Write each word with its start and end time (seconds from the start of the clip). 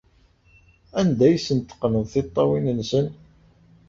Anda 0.99 1.23
ay 1.29 1.35
asen-teqqneḍ 1.37 2.05
tiṭṭawin-nsen? 2.13 3.07